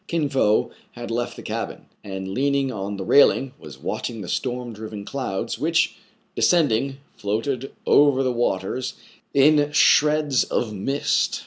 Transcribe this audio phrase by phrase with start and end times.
[0.07, 4.73] Kin Fo had left the cabin, and, leaning on the railing, was watching the storm
[4.73, 5.93] driven clouds, which,
[6.35, 8.95] descending, floated over the waters
[9.35, 11.39] in shreds of mist.